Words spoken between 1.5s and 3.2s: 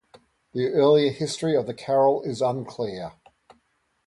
of the carol is unclear.